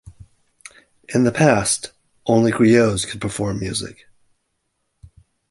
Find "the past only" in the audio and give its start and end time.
1.25-2.51